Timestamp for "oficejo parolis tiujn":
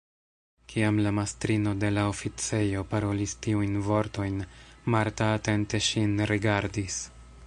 2.13-3.77